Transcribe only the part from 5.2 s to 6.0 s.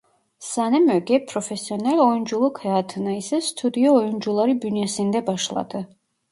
başladı.